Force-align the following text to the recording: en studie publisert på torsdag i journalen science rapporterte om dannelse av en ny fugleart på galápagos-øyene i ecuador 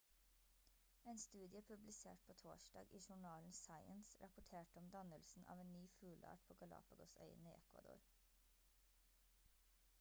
en 1.09 1.17
studie 1.23 1.61
publisert 1.67 2.23
på 2.27 2.33
torsdag 2.43 2.85
i 2.99 3.01
journalen 3.09 3.53
science 3.59 4.23
rapporterte 4.23 4.79
om 4.81 4.87
dannelse 4.95 5.43
av 5.55 5.61
en 5.65 5.71
ny 5.77 5.83
fugleart 5.99 6.45
på 6.47 6.57
galápagos-øyene 6.63 7.51
i 7.53 7.59
ecuador 7.63 8.01